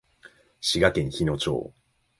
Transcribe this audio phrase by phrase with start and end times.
[0.59, 1.71] 滋賀県日野町